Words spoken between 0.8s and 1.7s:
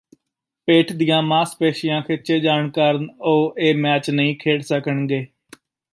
ਦੀਆਂ ਮਾਸ